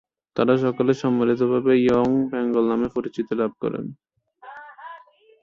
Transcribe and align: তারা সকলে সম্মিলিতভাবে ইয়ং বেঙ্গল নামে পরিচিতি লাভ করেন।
তারা 0.35 0.53
সকলে 0.57 0.91
সম্মিলিতভাবে 1.01 1.71
ইয়ং 1.79 2.07
বেঙ্গল 2.31 2.63
নামে 2.71 2.87
পরিচিতি 2.95 3.33
লাভ 3.35 3.51
করেন। 3.61 3.85